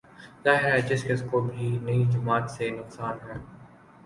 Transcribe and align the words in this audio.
ظاہر 0.43 0.71
ہے 0.71 0.79
جس 0.89 1.03
کس 1.07 1.21
کو 1.31 1.41
بھی 1.41 1.67
نئی 1.83 2.03
جماعت 2.13 2.49
سے 2.51 2.69
نقصان 2.71 3.15
ہو 3.23 3.33